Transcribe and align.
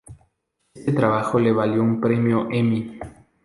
Este 0.73 0.93
trabajo 0.93 1.39
le 1.39 1.51
valió 1.51 1.83
un 1.83 2.01
premio 2.01 2.47
Emmy. 2.49 2.97